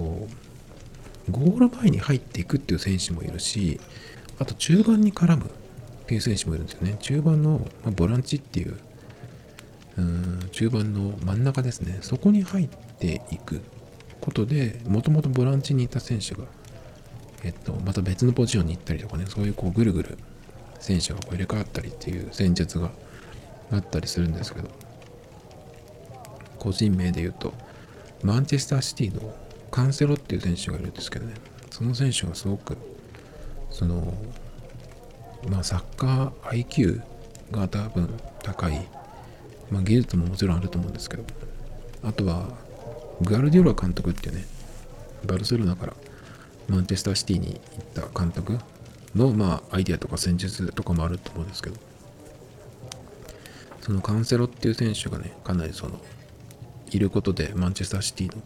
[1.31, 3.81] ゴール前に入っていくっていう選手もいるし
[4.39, 5.49] あと中盤に絡むっ
[6.07, 6.97] ていう選手もいるんですよね。
[7.01, 8.77] 中盤の、ま、ボランチっていう
[9.97, 11.99] うん中盤の真ん中ですね。
[12.01, 13.61] そこに入っていく
[14.21, 16.45] ことでもともとボランチにいた選手が、
[17.45, 20.19] えっと、また別のポジションに行ったりとかねそういうこうぐるぐる
[20.79, 22.91] 選手がこう入れ替わったりっていう戦術が
[23.73, 24.69] あったりするんですけど
[26.59, 27.53] 個人名で言うと
[28.23, 29.35] マンチェスターシティの
[29.71, 31.35] カンセロっていう選手がいるんですけどね
[31.71, 32.77] その選手がすごく
[33.71, 34.15] その
[35.49, 37.03] まあサッカー IQ
[37.51, 38.09] が多分
[38.43, 38.87] 高い
[39.73, 41.25] まあ、技術ももちろんあると思うんですけど
[42.05, 42.47] あとは
[43.23, 44.45] グアルディオラ監督っていうね
[45.25, 45.95] バルセロナから
[46.73, 47.61] マンチェスターシティに
[47.95, 48.59] 行った監督
[49.15, 51.77] の、まあ、アイデアとか戦術とかもあると思うんですけど
[53.83, 56.01] そのカンセロっていう選手がねかなりその
[56.91, 58.43] いることでマンチェスターシティの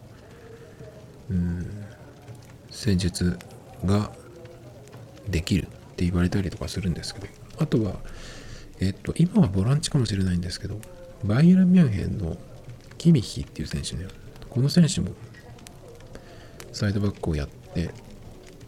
[1.31, 1.85] うん
[2.69, 3.39] 戦術
[3.85, 4.11] が
[5.29, 7.27] できるって言われたりとかするんですけど
[7.59, 7.95] あとは
[8.79, 10.79] えっと今はボランチかもしれないんですけど
[11.23, 12.37] バイエル・ミュンヘンの
[12.97, 14.07] キミヒっていう選手ね、
[14.49, 15.11] この選手も
[16.73, 17.91] サイドバックをやって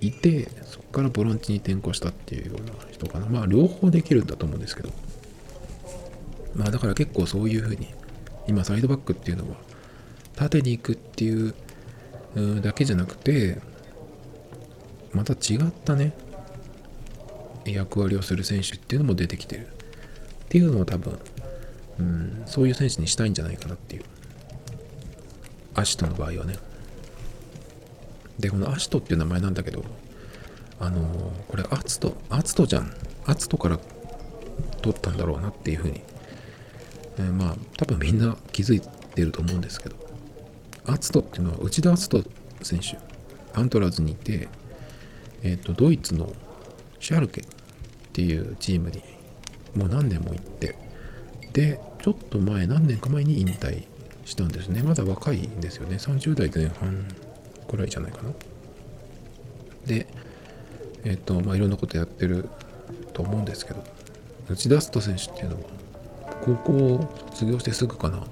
[0.01, 3.27] いて、そこからボランチに転向したっていうような人かな。
[3.27, 4.89] まあ、両方できるんだと思うんですけど。
[6.55, 7.87] まあ、だから結構そういうふうに、
[8.47, 9.57] 今、サイドバックっていうのは、
[10.35, 11.53] 縦に行くっていう
[12.61, 13.59] だけじゃなくて、
[15.11, 16.13] また違ったね、
[17.65, 19.67] 役割をする選手っていうのも出てきてる。
[19.67, 21.19] っていうのを多分、
[21.99, 24.03] うん、そういう選手にしたいんじゃないかなっていう。
[25.75, 26.55] アシトの場合はね。
[28.39, 29.83] で、このアシトっていう名前なんだけど、
[30.79, 32.91] あのー、これ、アツト、アツトじゃん。
[33.25, 33.79] アツトから
[34.81, 36.01] 取ったんだろうなっていうふうに、
[37.17, 39.95] えー、まあ、多分みんな気づいてると思うんですけど、
[40.85, 42.29] アツトっていうのは内田篤人
[42.63, 42.97] 選手、
[43.59, 44.47] アントラーズにいて、
[45.43, 46.31] えっ、ー、と、ドイツの
[46.99, 47.45] シャルケっ
[48.13, 49.03] ていうチームに
[49.75, 50.75] もう何年も行って、
[51.51, 53.85] で、ちょっと前、何年か前に引退
[54.23, 54.81] したんですね。
[54.81, 55.97] まだ若いんですよね。
[55.97, 57.05] 30代前半
[57.69, 58.31] くらいじゃないかな。
[59.85, 60.07] で、
[61.05, 62.49] えっ、ー、と、まあ、いろんなことやってる
[63.13, 63.83] と思うんですけど、
[64.49, 65.61] 内田篤人選手っていうのは、
[66.41, 68.23] 高校を卒業してすぐかな、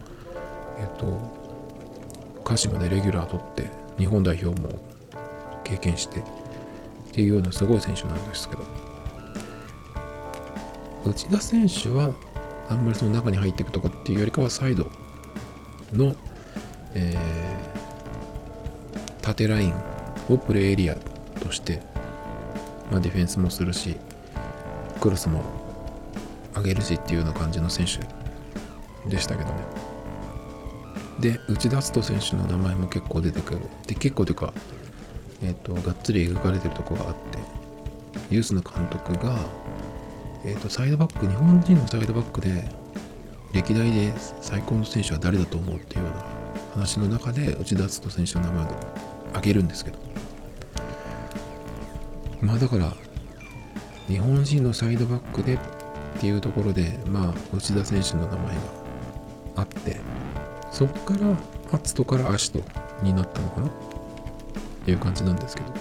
[0.80, 4.70] えっ、ー、と、鹿島でレギュラー取って、日本代表も
[5.64, 6.24] 経験して、っ
[7.12, 8.64] ていうようなすごい選手なんですけど、
[11.06, 12.14] 内田選手は
[12.70, 14.92] あんまりその中に入っていくとかっていうよりかはサイド
[15.94, 16.16] の、
[16.94, 17.87] えー、
[19.28, 19.74] 縦ライン
[20.30, 20.96] をプレーエリア
[21.42, 21.82] として、
[22.90, 23.98] まあ、ディフェンスもするし
[25.02, 25.44] クロスも
[26.56, 28.00] 上げるしっていうような感じの選手
[29.10, 29.56] でしたけどね。
[31.20, 33.60] で内田篤人選手の名前も結構出てくる。
[33.86, 34.54] で結構というか
[35.44, 37.40] えっ、ー、とがっつり描かれてるとこがあって
[38.30, 39.38] ユースの監督が
[40.46, 42.70] えーと、サイドバック、日本人のサイドバックで
[43.52, 46.24] 歴代で最高の選手は誰だと思うっていうような
[46.76, 48.97] 話の中で内田篤人選手の名前を
[49.30, 49.98] 挙げるんですけど。
[52.42, 52.94] まあだから
[54.08, 55.60] 日本人のサイドバックでっ
[56.20, 58.62] ていうところでまあ内田選手の名前が
[59.58, 59.98] あって
[60.72, 61.36] そっから
[61.72, 62.62] アツトからアシト
[63.02, 63.68] になったのかな？
[63.68, 63.72] っ
[64.86, 65.74] ていう感じなんですけど。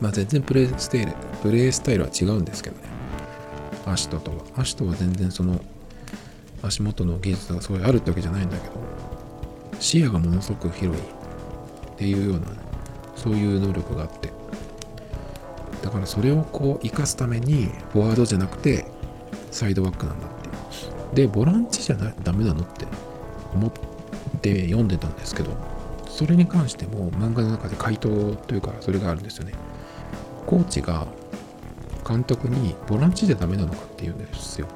[0.00, 2.82] まあ全然プレイスタイルプレイスタイルは違うんですけどね。
[3.86, 4.38] アシトとは。
[4.56, 5.60] アシトは全然その
[6.62, 8.74] 足元の技術がすごいあるってわけじゃないんだけど。
[9.78, 11.02] 視野がものすごく広い。
[11.94, 12.58] っていうような、ね、
[13.16, 14.32] そういう能力があって。
[15.82, 18.86] だからそれをこう生かすためにフォワードじゃなくて
[19.50, 20.30] サイドバックなんだっ
[21.12, 22.86] てでボランチじゃないダメなのって
[23.52, 23.72] 思っ
[24.40, 25.50] て読んでたんですけど
[26.08, 29.52] それに関しても漫画の中で回答というかそれがあるんですよね。
[30.46, 31.06] コーチが
[32.08, 34.68] 監督にボランチじゃダメなのかって言うんですよ。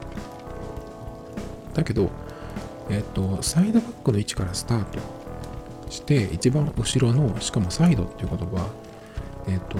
[1.72, 2.10] だけど
[2.90, 5.17] えっ、とサイドバックの位置からスタート。
[5.90, 8.68] して一番後ろのしかもサイドっていうことは
[9.48, 9.78] えっ、と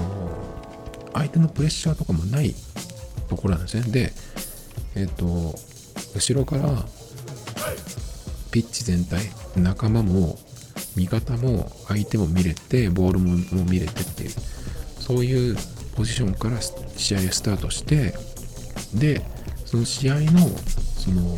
[1.13, 2.55] 相手のプレッシャーとかもない
[3.29, 3.83] ところなんですね。
[3.91, 4.13] で
[4.95, 5.25] えっ、と
[6.15, 6.85] 後ろから
[8.51, 9.21] ピッチ全体
[9.57, 10.39] 仲間も
[10.97, 14.31] 味方も相手も見れてボールも見れてっていう
[14.99, 15.57] そういう
[15.97, 18.15] ポジションから試合をスタートして
[18.95, 19.23] で
[19.65, 20.41] その試合の
[20.97, 21.37] その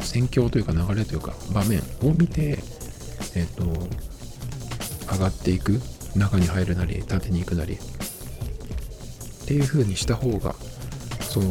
[0.00, 2.58] 戦況というか流れというか場面を見て
[3.34, 3.64] えっ、と
[5.12, 5.80] 上がっていく
[6.16, 10.54] 中に入るなり縦に行くなりっていう風にした方が
[11.20, 11.50] その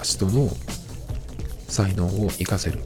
[0.00, 0.48] 足との
[1.68, 2.80] 才能を活かせる。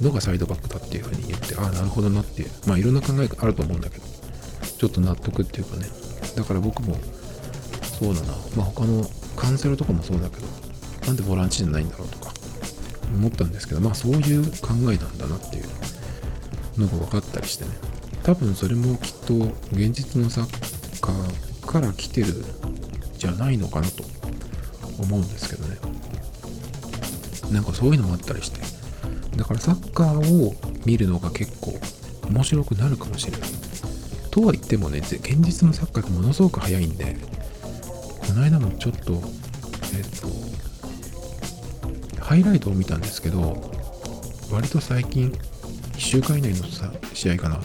[0.00, 4.04] のがサイドバックだっていう風に言ってああなるほどなっていうまあいろんな考えがあると思うんだけど
[4.78, 5.86] ちょっと納得っていうかね。
[6.36, 6.96] だから僕も
[7.98, 8.34] そうだな。
[8.56, 9.04] まあ他の
[9.36, 10.46] カンセロとかもそうだけど
[11.06, 12.32] なんでボランチじゃないんだろうとか
[13.14, 15.64] 思ったんですけどまあそういう考えなんだなっていう。
[16.78, 17.70] のが分かったりしてね。
[18.22, 19.34] 多分それもきっと
[19.72, 22.28] 現実のサッカーから来てる
[23.18, 24.04] じゃないのかなと
[24.98, 25.78] 思うんですけどね。
[27.52, 28.60] なんかそういうのもあったりして。
[29.36, 30.54] だからサッカーを
[30.84, 31.78] 見るのが結構
[32.28, 33.40] 面白くなるかもしれない。
[34.34, 37.16] とは言ってもね現実のサッカーがものすごく早いんで
[38.26, 40.26] この間もちょっとえっと
[42.20, 43.70] ハイライトを見たんですけど
[44.50, 45.32] 割と最近
[46.04, 46.64] 週間以内の
[47.14, 47.60] 試合かな。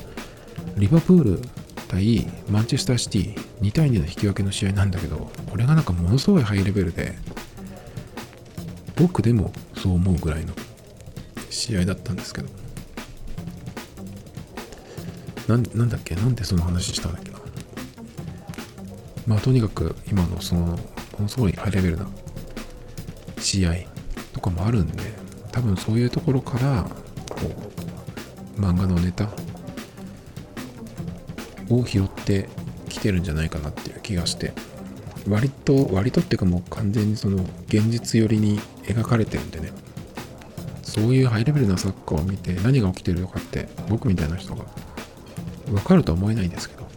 [0.77, 1.41] リバプール
[1.87, 7.15] 対マンチェスターシティ2対2の引き分けの試合なんだけどこれがなんかものすごいハイレベルで
[8.95, 10.53] 僕でもそう思うぐらいの
[11.49, 12.49] 試合だったんですけど。
[15.47, 16.15] ななんだっけ？
[16.15, 17.39] なんでその話したんだっけな？
[19.27, 20.77] まあとにかく今のそのも
[21.19, 22.07] のすごいハイレベルな
[23.39, 23.73] 試合
[24.33, 25.03] とかもあるんで
[25.51, 26.83] 多分そういうところから
[27.29, 27.78] こう
[28.59, 29.29] 漫画のネタ？
[31.69, 32.49] を拾って
[32.89, 34.53] きてるんじゃないかなっていう気がして。
[35.27, 39.71] 割と割とっていうかもう完全にその現実寄りに描かれてるんでね。
[40.81, 44.65] そういうハイレベルなサッカーを見て何が起きてるのかって僕みたいな人が
[45.67, 46.87] 分かるとは思えないんですけど。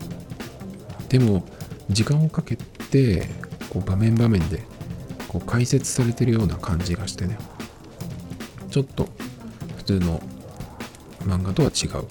[1.10, 1.44] でも
[1.90, 3.28] 時間をかけて
[3.68, 4.62] こう場面場面で
[5.28, 7.36] こう解説されてるような感じがしてね。
[8.70, 9.08] ちょっと
[9.76, 10.22] 普通の
[11.24, 12.06] 漫画とは違う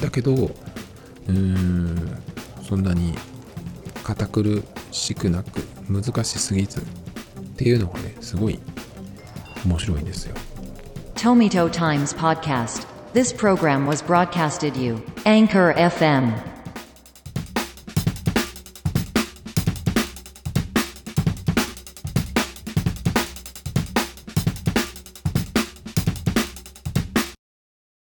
[0.00, 2.22] だけどうーん
[2.62, 3.14] そんなに
[4.04, 4.62] 堅苦
[4.92, 6.84] しくなく難しすぎずっ
[7.56, 8.58] ていうのがねすごい
[9.64, 10.34] 面白いんですよ
[11.16, 12.86] Tomito Times Podcast.
[13.12, 15.02] This program was broadcasted you.
[15.24, 16.32] Anchor FM.